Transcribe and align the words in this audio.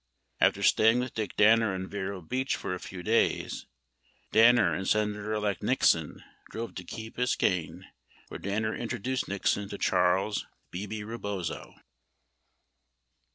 After 0.39 0.63
staying 0.63 0.99
with 0.99 1.13
Dick 1.13 1.35
Danner 1.35 1.75
in 1.75 1.87
Vero 1.87 2.21
Beach 2.21 2.55
for 2.55 2.73
a 2.73 2.79
few' 2.79 3.03
days, 3.03 3.67
Danner 4.31 4.73
and 4.73 4.87
Senator 4.87 5.31
elect 5.33 5.61
Nixon 5.61 6.23
drove 6.49 6.73
to 6.73 6.83
Key 6.83 7.11
Biscayne 7.11 7.83
where 8.29 8.39
Danner 8.39 8.73
intro 8.73 8.97
duced 8.97 9.27
Nixon 9.27 9.69
to 9.69 9.77
Charles 9.77 10.47
"Bebe" 10.71 11.03
Rebozo. 11.03 11.75